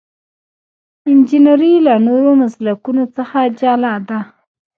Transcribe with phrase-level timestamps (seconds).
[1.09, 4.19] انجنیری له نورو مسلکونو څخه جلا ده.